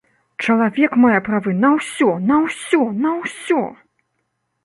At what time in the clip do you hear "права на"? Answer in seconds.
1.27-1.69